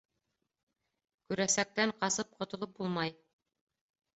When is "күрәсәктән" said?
1.27-1.93